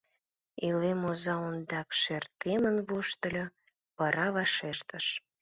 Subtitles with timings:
[0.65, 3.45] Илем оза ондак шер темын воштыльо,
[3.97, 5.05] вара вашештыш: